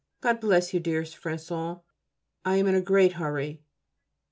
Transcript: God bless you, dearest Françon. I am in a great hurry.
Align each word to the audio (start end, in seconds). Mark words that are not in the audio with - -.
God 0.19 0.39
bless 0.39 0.73
you, 0.73 0.79
dearest 0.79 1.21
Françon. 1.21 1.79
I 2.43 2.55
am 2.55 2.65
in 2.65 2.73
a 2.73 2.81
great 2.81 3.13
hurry. 3.13 3.61